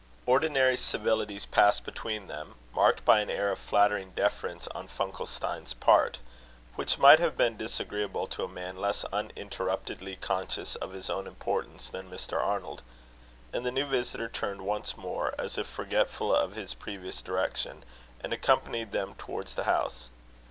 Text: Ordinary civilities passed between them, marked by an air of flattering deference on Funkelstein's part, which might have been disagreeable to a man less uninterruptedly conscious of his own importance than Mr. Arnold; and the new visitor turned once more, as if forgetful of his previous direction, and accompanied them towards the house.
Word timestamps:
Ordinary 0.25 0.77
civilities 0.77 1.45
passed 1.45 1.85
between 1.85 2.25
them, 2.25 2.55
marked 2.73 3.05
by 3.05 3.19
an 3.19 3.29
air 3.29 3.51
of 3.51 3.59
flattering 3.59 4.13
deference 4.15 4.67
on 4.69 4.87
Funkelstein's 4.87 5.75
part, 5.75 6.17
which 6.73 6.97
might 6.97 7.19
have 7.19 7.37
been 7.37 7.55
disagreeable 7.55 8.25
to 8.25 8.43
a 8.43 8.47
man 8.47 8.77
less 8.77 9.05
uninterruptedly 9.13 10.15
conscious 10.15 10.75
of 10.77 10.93
his 10.93 11.07
own 11.11 11.27
importance 11.27 11.87
than 11.87 12.09
Mr. 12.09 12.43
Arnold; 12.43 12.81
and 13.53 13.63
the 13.63 13.71
new 13.71 13.85
visitor 13.85 14.27
turned 14.27 14.63
once 14.63 14.97
more, 14.97 15.35
as 15.37 15.55
if 15.59 15.67
forgetful 15.67 16.33
of 16.33 16.55
his 16.55 16.73
previous 16.73 17.21
direction, 17.21 17.85
and 18.21 18.33
accompanied 18.33 18.91
them 18.93 19.13
towards 19.19 19.53
the 19.53 19.65
house. 19.65 20.09